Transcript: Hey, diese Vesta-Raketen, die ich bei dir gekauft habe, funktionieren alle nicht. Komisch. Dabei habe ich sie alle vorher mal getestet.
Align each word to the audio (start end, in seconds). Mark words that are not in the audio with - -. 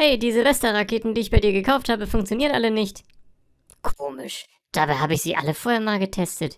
Hey, 0.00 0.16
diese 0.16 0.44
Vesta-Raketen, 0.44 1.12
die 1.12 1.22
ich 1.22 1.30
bei 1.32 1.40
dir 1.40 1.52
gekauft 1.52 1.88
habe, 1.88 2.06
funktionieren 2.06 2.52
alle 2.52 2.70
nicht. 2.70 3.02
Komisch. 3.82 4.46
Dabei 4.70 4.94
habe 4.94 5.14
ich 5.14 5.22
sie 5.22 5.34
alle 5.34 5.54
vorher 5.54 5.80
mal 5.80 5.98
getestet. 5.98 6.56